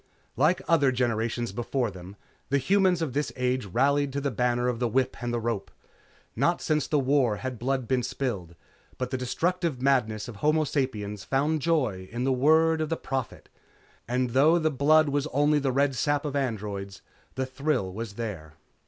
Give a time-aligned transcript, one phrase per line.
[0.35, 2.15] Like other generations before them,
[2.49, 5.69] the humans of this age rallied to the banner of the whip and the rope.
[6.35, 8.55] Not since the War had blood been spilled,
[8.97, 13.47] but the destructive madness of homo sapiens found joy in the word of the Prophet,
[14.07, 17.03] and though the blood was only the red sap of androids,
[17.35, 18.55] the thrill was there.